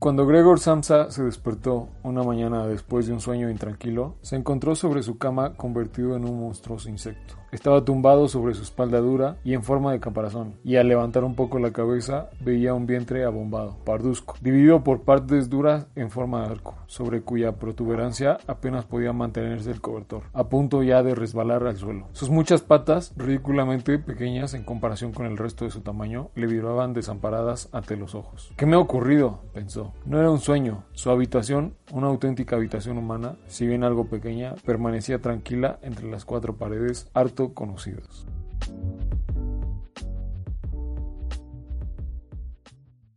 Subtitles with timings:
[0.00, 5.02] Cuando Gregor Samsa se despertó una mañana después de un sueño intranquilo, se encontró sobre
[5.02, 7.34] su cama convertido en un monstruoso insecto.
[7.52, 11.34] Estaba tumbado sobre su espalda dura y en forma de caparazón, y al levantar un
[11.34, 16.52] poco la cabeza veía un vientre abombado, parduzco, dividido por partes duras en forma de
[16.52, 21.76] arco, sobre cuya protuberancia apenas podía mantenerse el cobertor, a punto ya de resbalar al
[21.76, 22.06] suelo.
[22.12, 26.92] Sus muchas patas, ridículamente pequeñas en comparación con el resto de su tamaño, le vibraban
[26.92, 28.52] desamparadas ante los ojos.
[28.56, 29.40] ¿Qué me ha ocurrido?
[29.52, 29.92] pensó.
[30.04, 30.84] No era un sueño.
[30.92, 36.54] Su habitación, una auténtica habitación humana, si bien algo pequeña, permanecía tranquila entre las cuatro
[36.56, 38.26] paredes, harto conocidos.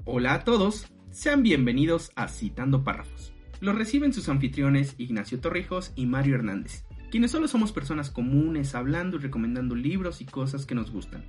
[0.05, 3.34] Hola a todos, sean bienvenidos a Citando Párrafos.
[3.59, 9.17] Los reciben sus anfitriones Ignacio Torrijos y Mario Hernández, quienes solo somos personas comunes hablando
[9.17, 11.26] y recomendando libros y cosas que nos gustan.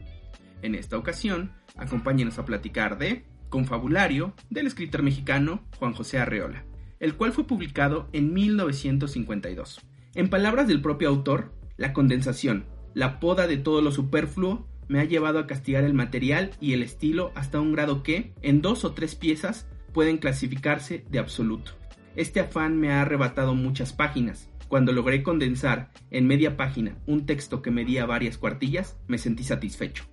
[0.62, 6.64] En esta ocasión, acompáñenos a platicar de Confabulario del escritor mexicano Juan José Arreola,
[6.98, 9.80] el cual fue publicado en 1952.
[10.14, 15.04] En palabras del propio autor, la condensación, la poda de todo lo superfluo me ha
[15.04, 18.92] llevado a castigar el material y el estilo hasta un grado que, en dos o
[18.92, 21.72] tres piezas, pueden clasificarse de absoluto.
[22.16, 24.48] Este afán me ha arrebatado muchas páginas.
[24.68, 30.04] Cuando logré condensar en media página un texto que medía varias cuartillas, me sentí satisfecho.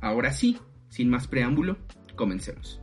[0.00, 1.78] Ahora sí, sin más preámbulo,
[2.14, 2.80] comencemos.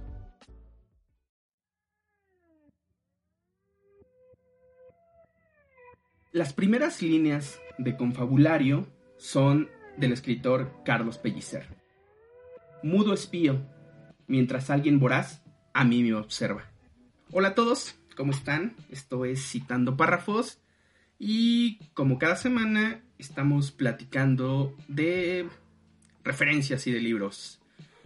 [6.33, 8.87] Las primeras líneas de confabulario
[9.21, 11.67] son del escritor Carlos Pellicer.
[12.81, 13.61] Mudo espío,
[14.25, 15.43] mientras alguien voraz
[15.75, 16.63] a mí me observa.
[17.31, 18.73] Hola a todos, ¿cómo están?
[18.89, 20.59] Esto es Citando Párrafos
[21.19, 25.47] y como cada semana estamos platicando de
[26.23, 27.61] referencias y de libros.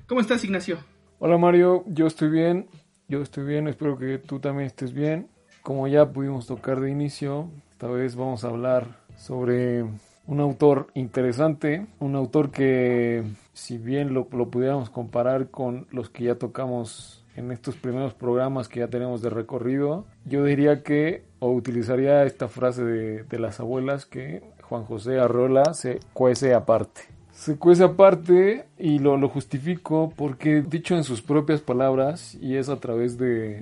[0.08, 0.80] ¿Cómo estás, Ignacio?
[1.20, 2.68] Hola Mario, yo estoy bien,
[3.08, 5.30] yo estoy bien, espero que tú también estés bien.
[5.62, 9.86] Como ya pudimos tocar de inicio, esta vez vamos a hablar sobre
[10.28, 16.36] un autor interesante, un autor que si bien lo, pudiéramos comparar con los que ya
[16.36, 22.24] tocamos en estos primeros programas que ya tenemos de recorrido, yo diría que, o utilizaría
[22.24, 27.02] esta frase de, las abuelas, que Juan José Arrola se cuece aparte.
[27.34, 32.70] Se cuece aparte y lo, lo justifico porque dicho en sus propias palabras y es
[32.70, 33.62] a través de,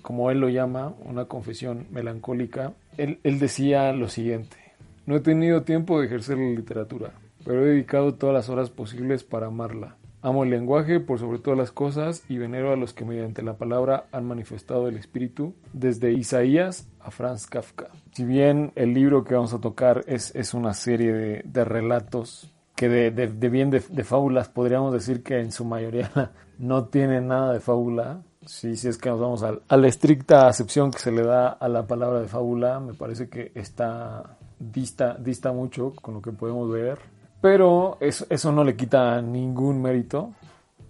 [0.00, 4.63] como él lo llama, una confesión melancólica, él, él decía lo siguiente.
[5.06, 7.12] No he tenido tiempo de ejercer la literatura,
[7.44, 9.96] pero he dedicado todas las horas posibles para amarla.
[10.22, 13.58] Amo el lenguaje por sobre todas las cosas y venero a los que mediante la
[13.58, 17.88] palabra han manifestado el espíritu, desde Isaías a Franz Kafka.
[18.12, 21.12] Si bien el libro que vamos a tocar es, es una serie
[21.44, 26.10] de, relatos que de, bien de, fábulas podríamos decir que en su mayoría
[26.58, 28.22] no tiene nada de fábula.
[28.46, 31.48] Si, si es que nos vamos a, a la estricta acepción que se le da
[31.48, 34.38] a la palabra de fábula, me parece que está
[34.72, 36.98] dista, dista mucho con lo que podemos ver,
[37.40, 40.32] pero eso, eso no le quita ningún mérito,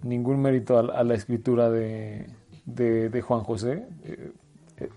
[0.03, 2.27] ningún mérito a, la escritura de,
[2.65, 3.85] de, Juan José.
[4.05, 4.31] Eh,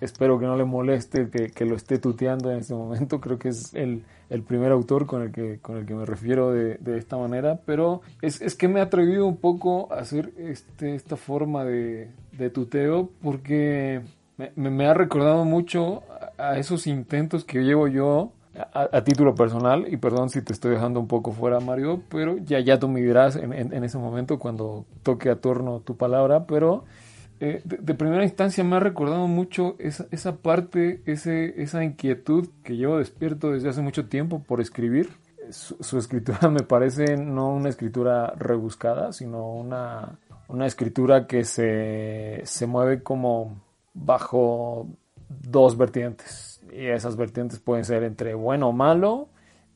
[0.00, 3.74] espero que no le moleste que, lo esté tuteando en este momento, creo que es
[3.74, 7.16] el, el primer autor con el que, con el que me refiero de, de esta
[7.16, 11.64] manera, pero es, es, que me ha atrevido un poco a hacer este, esta forma
[11.64, 14.02] de, de tuteo porque
[14.36, 16.02] me, me, ha recordado mucho
[16.38, 21.00] a esos intentos que llevo yo a, título personal, y perdón si te estoy dejando
[21.00, 24.86] un poco fuera, Mario, pero ya, ya tú me dirás en, en, ese momento cuando
[25.02, 26.84] toque a torno tu palabra, pero
[27.40, 32.76] eh, de, primera instancia me ha recordado mucho esa, esa parte, ese, esa inquietud que
[32.76, 35.10] llevo despierto desde hace mucho tiempo por escribir.
[35.50, 42.66] Su, escritura me parece no una escritura rebuscada, sino una, una escritura que se, se
[42.66, 43.60] mueve como
[43.94, 44.88] bajo
[45.28, 49.28] dos vertientes y esas vertientes pueden ser entre bueno o malo,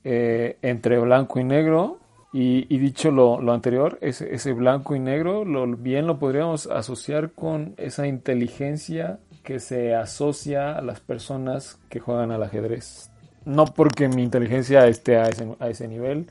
[0.04, 1.98] eh, entre blanco y negro.
[2.34, 7.74] Y, dicho lo, anterior, ese, ese, blanco y negro lo, bien lo podríamos asociar con
[7.76, 13.10] esa inteligencia que se asocia a las personas que juegan al ajedrez.
[13.44, 16.30] No porque mi inteligencia esté a ese, a ese nivel,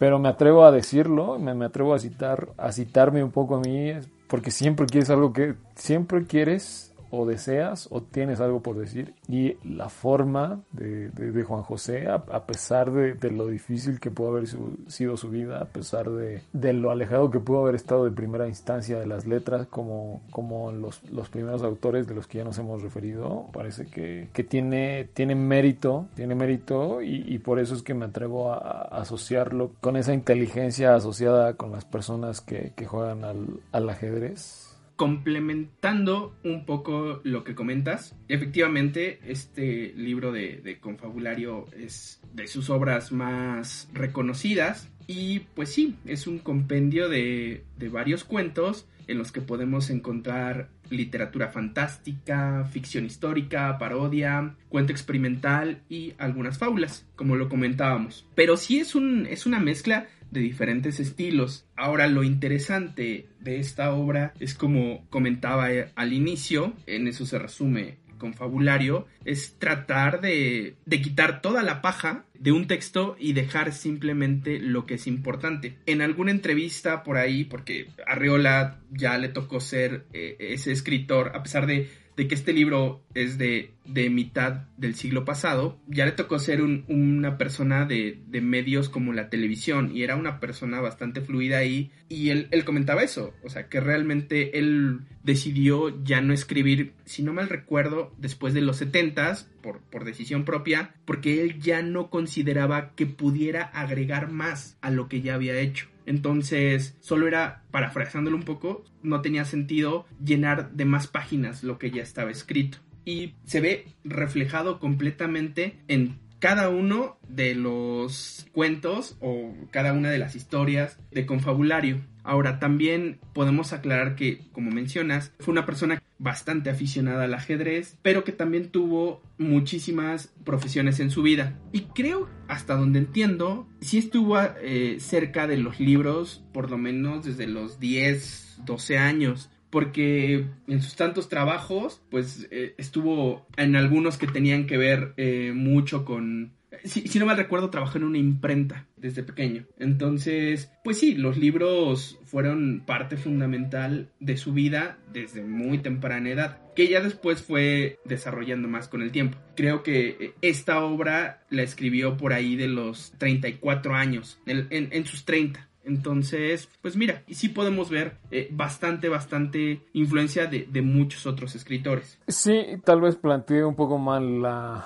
[0.00, 3.60] pero me atrevo a decirlo, me, me atrevo a citar, a citarme un poco a
[3.60, 3.92] mí,
[4.28, 9.14] porque siempre quieres algo que, siempre quieres o deseas o tienes algo por decir.
[9.28, 11.10] Y la forma de,
[11.46, 14.46] Juan José, a, pesar de, lo difícil que pudo haber
[14.88, 18.98] sido su vida, a pesar de, lo alejado que pudo haber estado de primera instancia
[18.98, 22.82] de las letras, como, como los, los primeros autores de los que ya nos hemos
[22.82, 28.06] referido, parece que, que tiene, tiene mérito, tiene mérito y, por eso es que me
[28.06, 33.88] atrevo a, asociarlo con esa inteligencia asociada con las personas que, que juegan al, al
[33.88, 34.67] ajedrez
[34.98, 43.12] complementando un poco lo que comentas, efectivamente este libro de, confabulario es de sus obras
[43.12, 47.62] más reconocidas y pues sí, es un compendio de,
[47.92, 56.14] varios cuentos en los que podemos encontrar literatura fantástica, ficción histórica, parodia, cuento experimental y
[56.18, 58.26] algunas fábulas, como lo comentábamos.
[58.34, 61.66] Pero sí es una mezcla de diferentes estilos.
[61.76, 67.98] Ahora lo interesante de esta obra es como comentaba al inicio, en eso se resume
[68.18, 74.58] confabulario es tratar de, de, quitar toda la paja de un texto y dejar simplemente
[74.58, 75.78] lo que es importante.
[75.86, 81.32] En alguna entrevista por ahí, porque a Arreola ya le tocó ser eh, ese escritor,
[81.34, 81.88] a pesar de
[82.18, 86.62] de que este libro es de, de mitad del siglo pasado, ya le tocó ser
[86.62, 92.30] una persona de, medios como la televisión y era una persona bastante fluida ahí y
[92.30, 97.48] él, comentaba eso, o sea que realmente él decidió ya no escribir, si no mal
[97.48, 99.18] recuerdo, después de los 70
[99.60, 105.08] por, por decisión propia, porque él ya no consideraba que pudiera agregar más a lo
[105.08, 105.88] que ya había hecho.
[106.06, 111.90] Entonces, solo era, parafraseándolo un poco, no tenía sentido llenar de más páginas lo que
[111.90, 112.78] ya estaba escrito.
[113.08, 120.18] Y se ve reflejado completamente en cada uno de los cuentos o cada una de
[120.18, 122.02] las historias de confabulario.
[122.22, 128.24] Ahora, también podemos aclarar que, como mencionas, fue una persona bastante aficionada al ajedrez, pero
[128.24, 131.58] que también tuvo muchísimas profesiones en su vida.
[131.72, 137.24] Y creo, hasta donde entiendo, sí estuvo eh, cerca de los libros, por lo menos
[137.24, 144.18] desde los 10, 12 años porque en sus tantos trabajos, pues eh, estuvo en algunos
[144.18, 146.52] que tenían que ver eh, mucho con
[146.84, 149.66] si, no mal recuerdo, trabajó en una imprenta desde pequeño.
[149.78, 156.58] Entonces, pues sí, los libros fueron parte fundamental de su vida desde muy temprana edad,
[156.74, 159.38] que ya después fue desarrollando más con el tiempo.
[159.56, 165.67] Creo que esta obra la escribió por ahí de los 34 años, en, sus 30.
[165.88, 171.54] Entonces, pues mira, y sí podemos ver eh, bastante, bastante influencia de, de muchos otros
[171.54, 172.18] escritores.
[172.28, 174.84] Sí, tal vez planteé un poco mal la,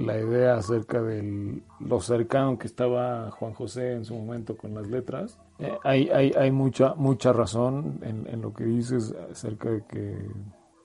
[0.00, 4.88] la idea acerca de lo cercano que estaba Juan José en su momento con las
[4.88, 5.38] letras.
[5.58, 10.16] Eh, hay, hay, hay, mucha, mucha razón en, lo que dices acerca de que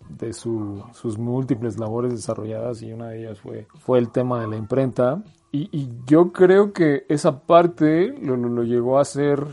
[0.09, 4.57] de sus múltiples labores desarrolladas y una de ellas fue, fue el tema de la
[4.57, 5.23] imprenta.
[5.51, 9.45] Y, yo creo que esa parte lo, lo, llegó a hacer,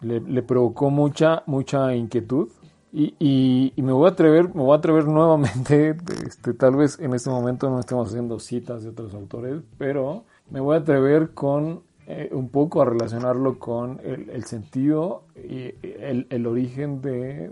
[0.00, 2.48] le, le provocó mucha, mucha inquietud
[2.92, 5.96] y, y, me voy a atrever, me voy a atrever nuevamente,
[6.26, 10.60] este, tal vez en este momento no estemos haciendo citas de otros autores, pero me
[10.60, 11.82] voy a atrever con
[12.14, 17.50] eh, un poco a relacionarlo con el, sentido y el, origen de,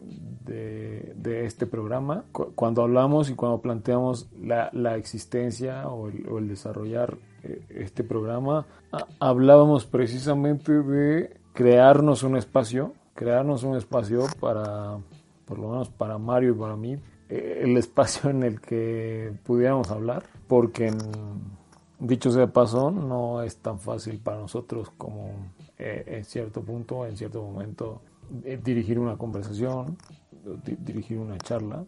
[1.25, 2.25] este programa.
[2.33, 8.67] Cuando hablamos y cuando planteamos la, existencia o el, desarrollar eh, este programa,
[9.19, 14.99] hablábamos precisamente de crearnos un espacio, crearnos un espacio para
[15.51, 16.97] por lo menos para Mario y para mí,
[17.29, 20.93] eh, el espacio en el que pudiéramos hablar, porque
[22.01, 25.31] dicho sea paso, no es tan fácil para nosotros como
[25.79, 28.01] eh, en cierto punto, en cierto momento,
[28.45, 29.97] eh, dirigir una conversación,
[30.79, 31.85] dirigir una charla,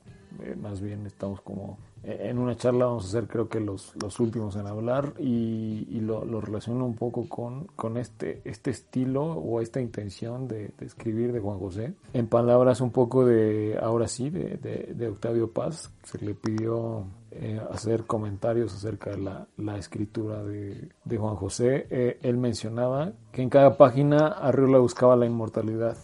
[0.61, 4.57] más bien estamos como en una charla vamos a ser creo que los, los últimos
[4.57, 9.81] en hablar y, lo, lo, relaciono un poco con, con este, este estilo o esta
[9.81, 11.95] intención de, escribir de Juan José.
[12.13, 14.57] En palabras un poco de, ahora sí, de,
[14.95, 20.89] de, Octavio Paz, se le pidió eh, hacer comentarios acerca de la, la escritura de,
[21.05, 21.87] de, Juan José.
[21.91, 25.97] Eh, él mencionaba que en cada página Arriola buscaba la inmortalidad,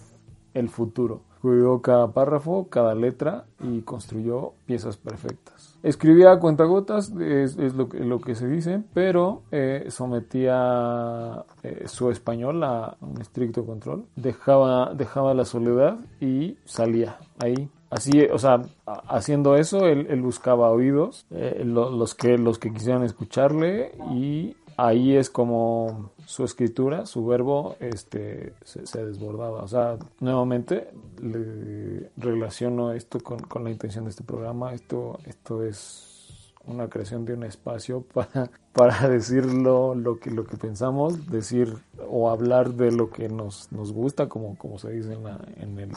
[0.54, 1.22] el futuro.
[1.40, 5.57] Cuidó cada párrafo, cada letra y construyó piezas perfectas.
[5.82, 12.64] Escribía a cuentagotas, es, es lo, que, se dice, pero eh, sometía eh, su español
[12.64, 14.04] a un estricto control.
[14.16, 17.68] Dejaba, dejaba la soledad y salía ahí.
[17.90, 23.92] Así, o sea, haciendo eso, él, buscaba oídos, eh, los, que, los que quisieran escucharle
[24.12, 29.62] y ahí es como su escritura, su verbo, este, se, desbordaba.
[29.62, 30.90] O sea, nuevamente
[31.22, 34.74] le relaciono esto con, con, la intención de este programa.
[34.74, 40.58] Esto, esto es una creación de un espacio para, para decir lo, que, lo que
[40.58, 41.74] pensamos, decir
[42.10, 45.90] o hablar de lo que nos, nos gusta, como, como se dice en la, en,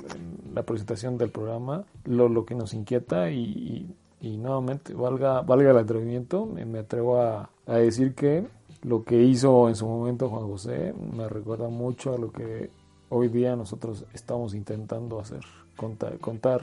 [0.56, 5.78] la presentación del programa, lo, lo que nos inquieta y, y, nuevamente, valga, valga el
[5.78, 8.48] atrevimiento, me, atrevo a decir que
[8.84, 12.70] lo que hizo en su momento Juan José me recuerda mucho a lo que
[13.10, 15.42] hoy día nosotros estamos intentando hacer,
[15.76, 16.62] contar, contar,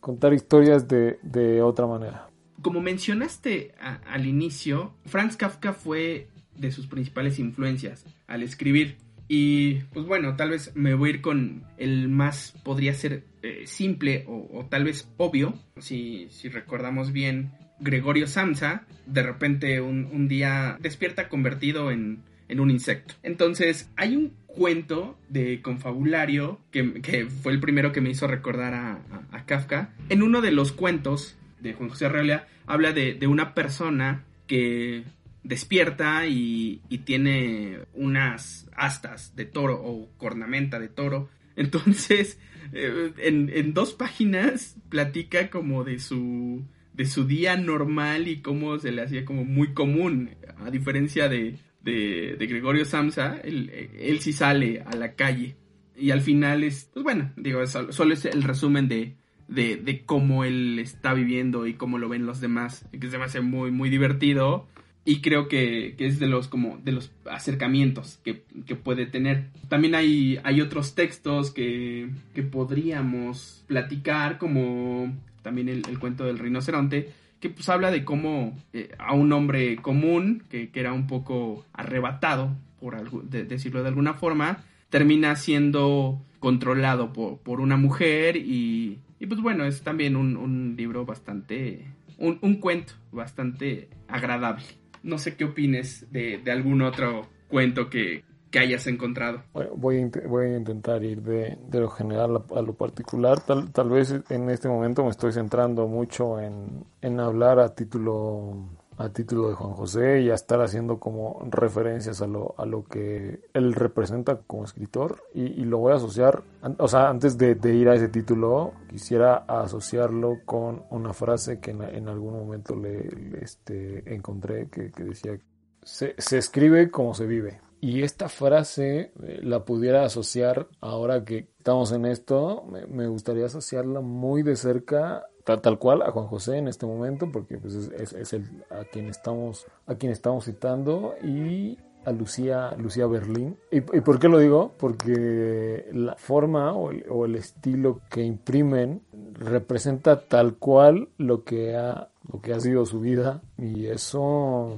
[0.00, 2.28] contar historias de, de otra manera.
[2.62, 8.96] Como mencionaste al inicio, Franz Kafka fue de sus principales influencias al escribir.
[9.28, 13.62] Y pues bueno, tal vez me voy a ir con el más podría ser eh,
[13.66, 15.54] simple o, tal vez obvio.
[15.78, 22.70] Si, si recordamos bien, Gregorio Samsa de repente un, día despierta convertido en, en, un
[22.70, 23.14] insecto.
[23.22, 29.44] Entonces hay un cuento de confabulario que, fue el primero que me hizo recordar a,
[29.46, 29.90] Kafka.
[30.08, 35.04] En uno de los cuentos de Juan José Arreola habla de, de una persona que
[35.46, 41.28] despierta y, tiene unas astas de toro o cornamenta de toro.
[41.56, 42.38] Entonces,
[42.72, 46.64] eh, en, dos páginas platica como de su,
[46.96, 51.58] de su día normal y cómo se le hacía como muy común, a diferencia de,
[51.82, 55.56] de, Gregorio Samsa, él, él, sí sale a la calle.
[55.94, 59.14] Y al final es, pues bueno, digo, solo, es el resumen de,
[59.48, 63.40] de, de, cómo él está viviendo y cómo lo ven los demás, que se me
[63.42, 64.66] muy, muy divertido
[65.08, 68.34] y creo que, es de los como de los acercamientos que,
[68.74, 69.50] puede tener.
[69.68, 72.10] También hay, hay otros textos que,
[72.50, 79.14] podríamos platicar, como también el, cuento del rinoceronte, que pues habla de cómo eh, a
[79.14, 86.20] un hombre común, que, era un poco arrebatado, por decirlo de alguna forma, termina siendo
[86.40, 92.40] controlado por, una mujer y, y, pues bueno, es también un, un libro bastante, un,
[92.42, 94.64] un cuento bastante agradable.
[95.04, 98.24] No sé qué opines de, algún otro cuento que,
[98.58, 99.42] hayas encontrado.
[99.76, 103.40] voy, a, intentar ir de, lo general a, lo particular.
[103.40, 109.10] Tal, tal vez en este momento me estoy centrando mucho en hablar a título a
[109.10, 113.40] título de Juan José y a estar haciendo como referencias a lo, a lo que
[113.52, 116.44] él representa como escritor y, lo voy a asociar,
[116.78, 122.08] o sea, antes de, ir a ese título, quisiera asociarlo con una frase que en,
[122.08, 123.08] algún momento le,
[123.42, 125.38] este, encontré que, decía,
[125.82, 127.60] se, se escribe como se vive.
[127.86, 134.00] Y esta frase eh, la pudiera asociar, ahora que estamos en esto, me gustaría asociarla
[134.00, 138.64] muy de cerca tal, cual a Juan José en este momento, porque pues, es, el,
[138.70, 143.56] a, quien estamos, a quien estamos citando, y a Lucía, Lucía Berlín.
[143.70, 144.72] ¿Y, por qué lo digo?
[144.78, 149.02] Porque la forma o el, estilo que imprimen
[149.34, 154.76] representa tal cual lo que ha, lo que ha sido su vida, y eso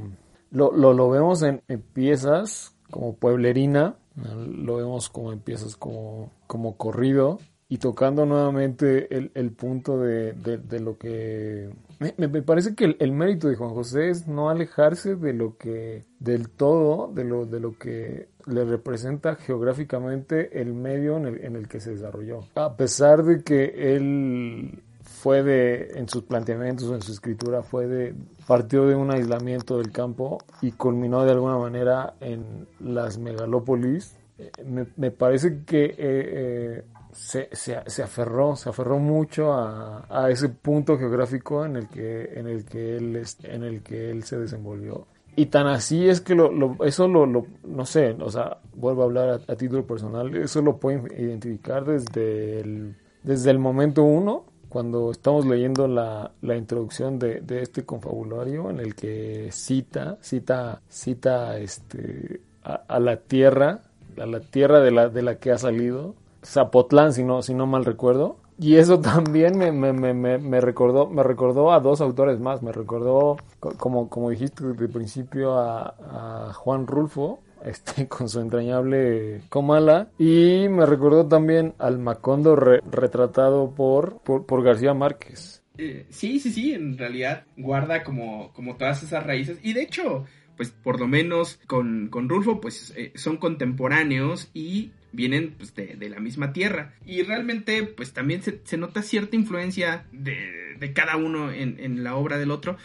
[0.50, 1.62] lo, lo, vemos en,
[1.94, 7.38] piezas como Pueblerina, lo vemos como en piezas como, como corrido,
[7.70, 11.70] y tocando nuevamente el, el punto de, de, lo que...
[11.98, 16.06] Me, me, parece que el, mérito de Juan José es no alejarse de lo que,
[16.18, 21.56] del todo, de lo, de lo que le representa geográficamente el medio en el, en
[21.56, 22.40] el que se desarrolló.
[22.54, 28.14] A pesar de que él fue de, en sus planteamientos en su escritura, fue de,
[28.46, 34.16] partió de un aislamiento del campo y culminó de alguna manera en las megalópolis.
[34.38, 40.30] Eh, me, me parece que eh, eh, se, se, aferró, se aferró mucho a, a,
[40.30, 44.38] ese punto geográfico en el que, en el que él, en el que él se
[44.38, 45.06] desenvolvió.
[45.34, 49.04] Y tan así es que lo, eso lo, lo, no sé, o sea, vuelvo a
[49.04, 55.10] hablar a, título personal, eso lo pueden identificar desde el, desde el momento uno, cuando
[55.10, 61.58] estamos leyendo la, la introducción de, de, este confabulario en el que cita, cita, cita
[61.58, 63.80] este, a, a la tierra,
[64.20, 67.66] a la tierra de la, de la que ha salido, Zapotlán, si no, si no
[67.66, 68.36] mal recuerdo.
[68.58, 72.62] Y eso también me, me, me, me, recordó, me recordó a dos autores más.
[72.62, 80.10] Me recordó, como, como dijiste de principio, a, Juan Rulfo, este, con su entrañable Comala.
[80.18, 85.62] Y me recordó también al Macondo retratado por, por, García Márquez.
[85.76, 89.58] Eh, sí, sí, sí, en realidad guarda como, como todas esas raíces.
[89.62, 90.24] Y de hecho,
[90.56, 96.08] pues por lo menos con, con Rulfo, pues eh, son contemporáneos y vienen pues, de,
[96.08, 96.94] la misma tierra.
[97.06, 102.50] Y realmente, pues también se, nota cierta influencia de, cada uno en, la obra del
[102.50, 102.76] otro.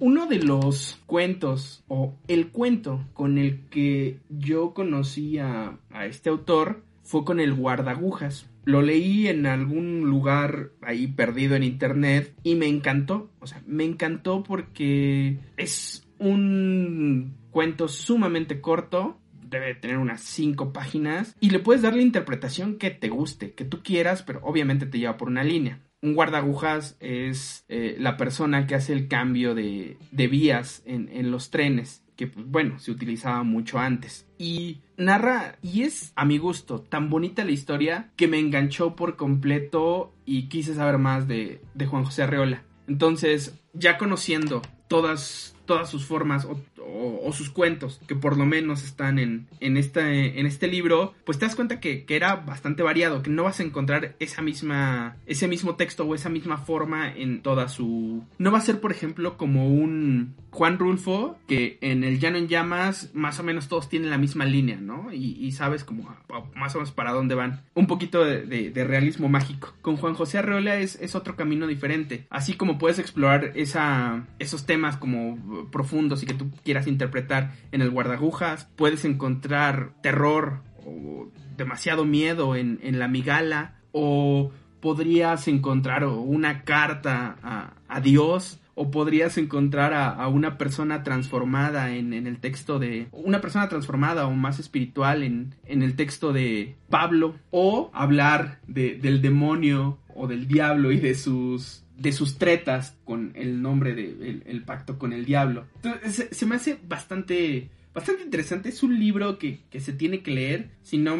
[0.00, 6.82] Uno de los cuentos, o el cuento con el que yo conocí a, este autor,
[7.02, 8.48] fue con el guardagujas.
[8.64, 13.30] Lo leí en algún lugar ahí perdido en internet y me encantó.
[13.40, 19.18] O sea, me encantó porque es un cuento sumamente corto,
[19.50, 23.66] debe tener unas 5 páginas y le puedes dar la interpretación que te guste, que
[23.66, 25.82] tú quieras, pero obviamente te lleva por una línea.
[26.02, 32.02] Un guardagujas es eh, la persona que hace el cambio de, vías en, los trenes
[32.16, 34.26] que pues, bueno, se utilizaba mucho antes.
[34.38, 39.16] Y narra, y es a mi gusto, tan bonita la historia que me enganchó por
[39.16, 42.64] completo y quise saber más de, de Juan José Arreola.
[42.86, 49.20] Entonces, ya conociendo todas todas sus formas o, sus cuentos, que por lo menos están
[49.20, 53.44] en, en, en este libro, pues te das cuenta que, era bastante variado, que no
[53.44, 58.24] vas a encontrar esa misma, ese mismo texto o esa misma forma en toda su...
[58.38, 62.48] No va a ser, por ejemplo, como un Juan Rulfo, que en el Llano en
[62.48, 65.12] Llamas más o menos todos tienen la misma línea, ¿no?
[65.12, 66.16] Y, sabes como
[66.56, 67.60] más o menos para dónde van.
[67.74, 69.72] Un poquito de, realismo mágico.
[69.82, 72.26] Con Juan José Arreola es, es otro camino diferente.
[72.30, 77.82] Así como puedes explorar esa, esos temas como profundos y que tú quieras interpretar en
[77.82, 78.68] el guardagujas.
[78.76, 83.76] Puedes encontrar terror o demasiado miedo en, la migala.
[83.92, 92.14] O podrías encontrar una carta a, Dios o podrías encontrar a, una persona transformada en,
[92.14, 97.90] el texto de una persona transformada o más espiritual en, el texto de Pablo o
[97.92, 103.94] hablar del demonio o del diablo y de sus de sus tretas con el nombre
[103.94, 105.66] de el, pacto con el diablo.
[105.82, 108.70] Entonces, se, me hace bastante bastante interesante.
[108.70, 110.70] Es un libro que, se tiene que leer.
[110.82, 111.18] Si no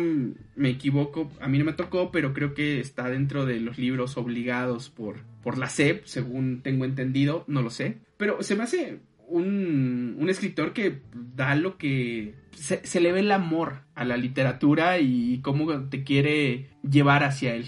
[0.56, 4.16] me equivoco, a mí no me tocó, pero creo que está dentro de los libros
[4.16, 7.44] obligados por, por la SEP, según tengo entendido.
[7.46, 7.98] No lo sé.
[8.16, 12.34] Pero se me hace un, un escritor que da lo que...
[12.52, 17.66] Se, le ve el amor a la literatura y cómo te quiere llevar hacia él.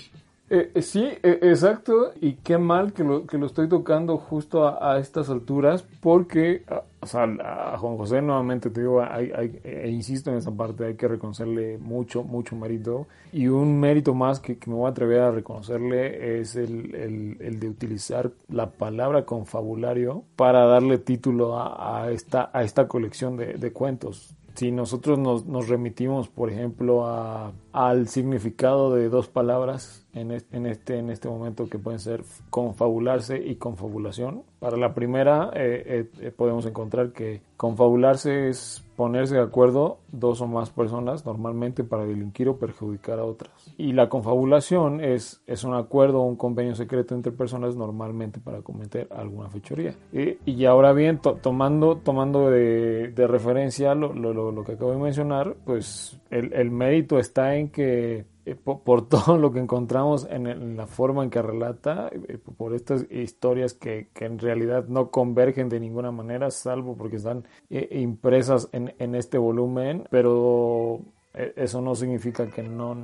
[0.51, 4.69] Eh, eh, sí, eh, exacto, y qué mal que lo, que lo estoy tocando justo
[4.69, 9.33] a, estas alturas, porque, ah, o sea, a Juan José nuevamente te digo, hay,
[9.65, 14.39] e insisto en esa parte, hay que reconocerle mucho, mucho mérito, y un mérito más
[14.39, 16.95] que, me voy a atrever a reconocerle es el,
[17.41, 23.37] el, de utilizar la palabra confabulario para darle título a, a esta, a esta colección
[23.37, 24.37] de, de cuentos.
[24.55, 30.57] Si nosotros nos, nos remitimos, por ejemplo, a, al significado de dos palabras en este,
[30.57, 36.31] en, este, en momento que pueden ser confabularse y confabulación, para la primera eh, eh,
[36.31, 42.49] podemos encontrar que confabularse es ponerse de acuerdo dos o más personas normalmente para delinquir
[42.49, 43.51] o perjudicar a otras.
[43.79, 48.61] Y la confabulación es, es un acuerdo o un convenio secreto entre personas normalmente para
[48.61, 49.95] cometer alguna fechoría.
[50.13, 55.57] y ahora bien, tomando, tomando de, de referencia lo, lo, lo, que acabo de mencionar,
[55.65, 60.87] pues el, el mérito está en que eh, por, todo lo que encontramos en, la
[60.87, 65.81] forma en que relata, eh, por estas historias que, que, en realidad no convergen de
[65.81, 71.01] ninguna manera, salvo porque están eh, impresas en, en este volumen, pero
[71.35, 72.95] eso no significa que no,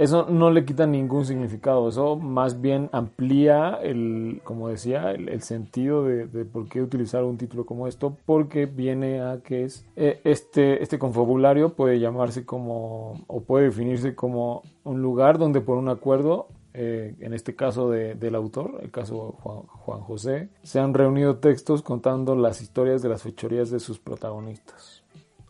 [0.00, 6.04] eso no le quita ningún significado, eso más bien amplía el, como decía, el, sentido
[6.04, 10.82] de, por qué utilizar un título como esto, porque viene a que es eh, este,
[10.82, 16.48] este confabulario puede llamarse como, o puede definirse como un lugar donde por un acuerdo
[16.72, 21.82] eh, en este caso del autor, el caso Juan, Juan, José, se han reunido textos
[21.82, 25.02] contando las historias de las fechorías de sus protagonistas.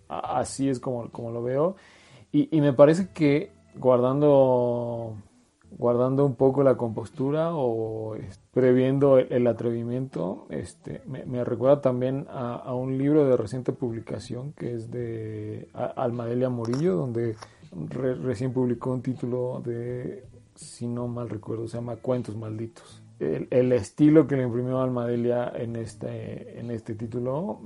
[0.08, 1.76] Así es como, como lo veo.
[2.32, 5.16] Y me parece que guardando,
[5.70, 8.16] guardando un poco la compostura o
[8.52, 14.90] previendo el, atrevimiento, este, me, recuerda también a, un libro de reciente publicación que es
[14.90, 17.37] de Almadelia Morillo, donde
[18.22, 23.02] recién publicó un título de, si no mal recuerdo, se llama Cuentos Malditos.
[23.18, 27.61] El, estilo que le imprimió Almadelia en este, en este título,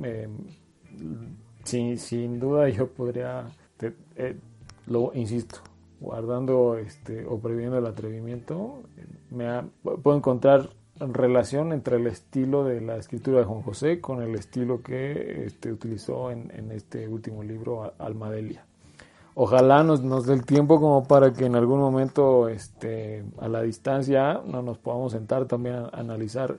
[1.62, 3.46] sin, sin duda yo podría,
[4.16, 4.36] eh,
[4.88, 5.60] lo insisto,
[6.04, 8.82] guardando este, o previendo el atrevimiento,
[9.30, 9.46] me
[9.82, 10.68] puedo encontrar
[11.00, 15.72] relación entre el estilo de la escritura de Juan José con el estilo que este,
[15.72, 18.64] utilizó en, este último libro, Almadelia.
[19.34, 24.40] Ojalá nos, dé el tiempo como para que en algún momento este, a la distancia
[24.46, 26.58] no nos podamos sentar también a analizar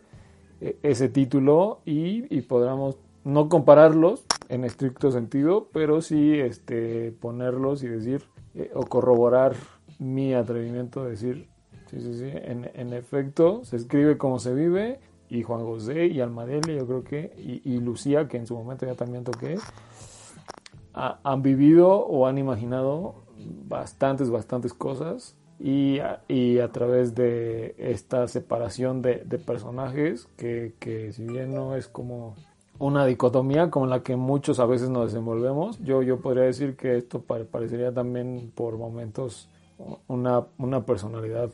[0.60, 7.84] eh, ese título y, y podamos no compararlos en estricto sentido, pero sí este, ponerlos
[7.84, 8.24] y decir,
[8.56, 9.54] eh, o corroborar
[10.00, 11.50] mi atrevimiento de decir,
[11.88, 16.78] sí, sí, sí, en, efecto, se escribe como se vive, y Juan José y Almadelia,
[16.78, 19.58] yo creo que, y, Lucía, que en su momento ya también toqué,
[20.94, 23.26] han vivido o han imaginado
[23.68, 25.36] bastantes, bastantes cosas.
[25.58, 31.54] Y a, y a través de esta separación de, de personajes, que, que si bien
[31.54, 32.36] no es como
[32.80, 35.80] una dicotomía con la que muchos a veces nos desenvolvemos.
[35.80, 39.50] Yo, yo podría decir que esto parecería también por momentos
[40.08, 41.52] una, una personalidad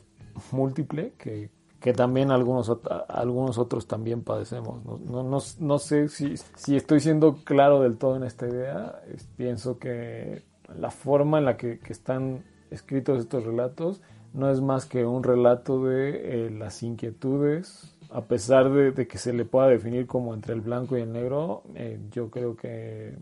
[0.51, 2.71] múltiple que, que también algunos,
[3.10, 4.84] algunos otros también padecemos.
[4.86, 9.01] No, no, no, sé si, si, estoy siendo claro del todo en esta idea.
[9.36, 10.43] pienso que
[10.77, 14.01] la forma en la que, están escritos estos relatos
[14.34, 19.34] no es más que un relato de eh, las inquietudes, a pesar de, que se
[19.34, 23.15] le pueda definir como entre el blanco y el negro, eh, yo creo que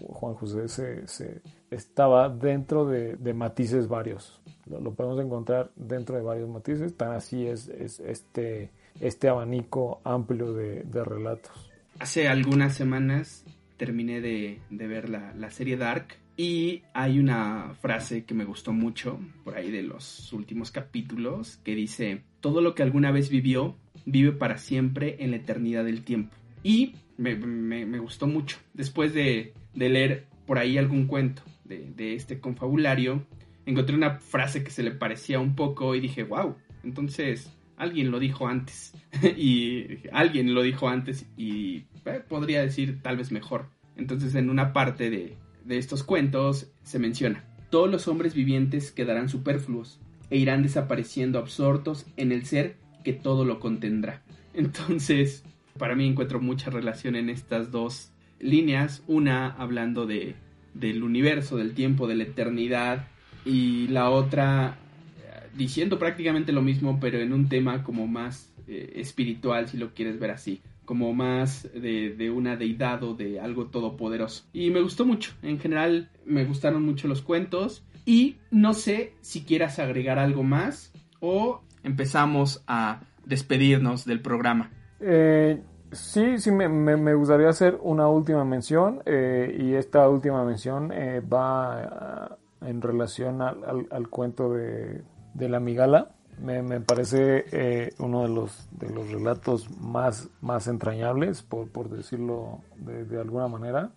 [0.00, 0.68] Juan José
[1.06, 4.40] se, estaba dentro de, matices varios.
[4.66, 11.04] Lo, podemos encontrar dentro de varios matices, tan así es, este, este abanico amplio de,
[11.04, 11.70] relatos.
[11.98, 13.44] Hace algunas semanas
[13.76, 19.20] terminé de, ver la, la, serie Dark y hay una frase que me gustó mucho
[19.44, 24.32] por ahí de los últimos capítulos que dice, todo lo que alguna vez vivió vive
[24.32, 26.34] para siempre en la eternidad del tiempo.
[26.62, 28.58] Y me, gustó mucho.
[28.74, 33.26] Después de, leer por ahí algún cuento de, este confabulario,
[33.66, 38.18] encontré una frase que se le parecía un poco y dije, wow, entonces alguien lo
[38.18, 38.94] dijo antes.
[39.36, 43.68] y alguien lo dijo antes y eh, podría decir tal vez mejor.
[43.96, 49.28] Entonces en una parte de, de estos cuentos se menciona, todos los hombres vivientes quedarán
[49.28, 49.98] superfluos
[50.30, 54.22] e irán desapareciendo absortos en el ser que todo lo contendrá.
[54.54, 55.44] Entonces,
[55.78, 60.34] para mí encuentro mucha relación en estas dos líneas, una hablando de,
[60.74, 63.08] del universo, del tiempo, de la eternidad,
[63.44, 64.76] y la otra
[65.18, 69.94] eh, diciendo prácticamente lo mismo, pero en un tema como más eh, espiritual, si lo
[69.94, 70.60] quieres ver así,
[70.92, 74.44] como más de, de, una deidad o de algo todopoderoso.
[74.52, 79.42] Y me gustó mucho, en general me gustaron mucho los cuentos, y no sé si
[79.42, 84.70] quieras agregar algo más o empezamos a despedirnos del programa.
[85.00, 91.20] Eh, sí, sí, me, gustaría hacer una última mención eh, y esta última mención eh,
[91.20, 95.00] va en relación al, cuento de,
[95.32, 96.10] de, la migala.
[96.40, 103.20] Me, parece uno de los, de los relatos más, más entrañables, por, por decirlo de,
[103.20, 103.90] alguna manera,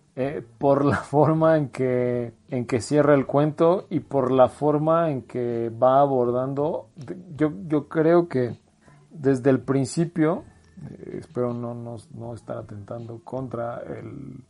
[0.58, 5.22] por la forma en que, en que cierra el cuento y por la forma en
[5.22, 6.88] que va abordando.
[7.36, 8.56] Yo, yo creo que
[9.18, 10.44] desde el principio,
[10.90, 14.44] eh, espero no, no, estar atentando contra el,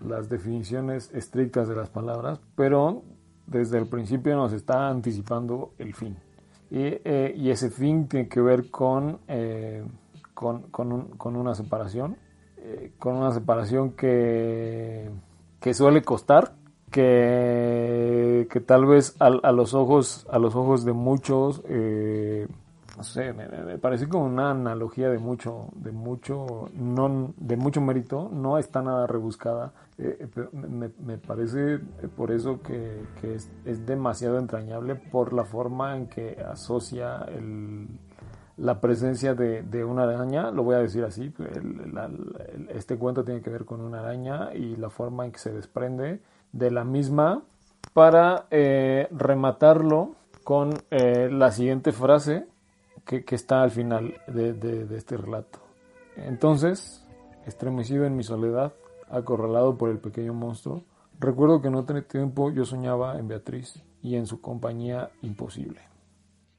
[0.00, 3.02] las definiciones estrictas de las palabras, pero
[3.50, 6.16] desde el principio nos está anticipando el fin.
[6.70, 9.84] Y, eh, ese fin tiene que ver con, eh,
[10.32, 12.16] con, con, una separación,
[12.98, 15.10] con una separación que,
[15.60, 16.54] que suele costar,
[16.90, 21.62] que, que tal vez a, a, los ojos a los ojos de muchos
[23.00, 28.28] no sé, me, parece como una analogía de mucho, de mucho, no, de mucho mérito,
[28.30, 31.80] no está nada rebuscada, eh, eh, me, parece eh,
[32.14, 37.24] por eso que, es, demasiado entrañable por la forma en que asocia
[38.58, 41.32] la presencia de, una araña, lo voy a decir así,
[42.68, 46.20] este cuento tiene que ver con una araña y la forma en que se desprende
[46.52, 47.44] de la misma
[47.94, 48.44] para
[49.10, 52.46] rematarlo con la siguiente frase
[53.18, 55.58] que, está al final de, este relato.
[56.16, 57.04] Entonces,
[57.46, 58.72] estremecido en mi soledad,
[59.08, 60.84] acorralado por el pequeño monstruo,
[61.18, 65.80] recuerdo que no tenía tiempo yo soñaba en Beatriz y en su compañía imposible.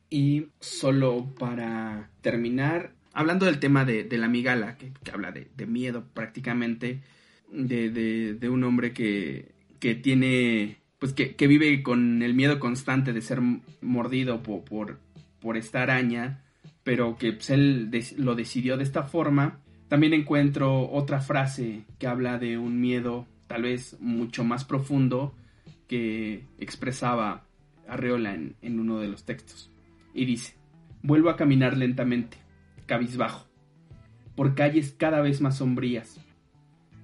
[0.09, 7.01] Y solo para terminar, hablando del tema de, la migala, que, habla de, miedo prácticamente,
[7.49, 13.39] de, un hombre que, que tiene, pues que, vive con el miedo constante de ser
[13.79, 14.99] mordido por,
[15.41, 16.43] por esta araña,
[16.83, 19.59] pero que pues, él lo decidió de esta forma.
[19.87, 25.35] También encuentro otra frase que habla de un miedo tal vez mucho más profundo
[25.87, 27.43] que expresaba
[27.87, 29.69] Arreola en, en uno de los textos.
[30.13, 30.55] Y dice,
[31.03, 32.37] vuelvo a caminar lentamente,
[32.85, 33.47] cabizbajo,
[34.35, 36.19] por calles cada vez más sombrías,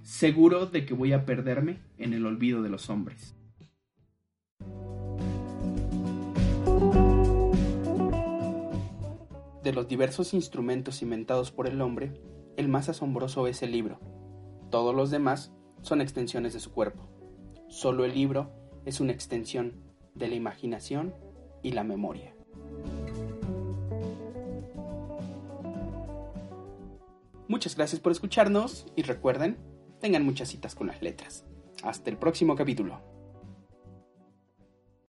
[0.04, 3.37] seguro de que voy a perderme en el olvido de los hombres.
[9.68, 12.14] De los diversos instrumentos inventados por el hombre,
[12.56, 14.00] el más asombroso es el libro.
[14.72, 15.52] Todos los demás
[15.82, 17.10] son extensiones de su cuerpo.
[17.68, 18.50] Solo el libro
[18.86, 19.74] es una extensión
[20.16, 21.14] de la imaginación
[21.64, 22.34] y la memoria.
[27.50, 29.58] Muchas gracias por escucharnos y recuerden,
[30.00, 31.44] tengan muchas citas con las letras.
[31.84, 33.17] Hasta el próximo capítulo.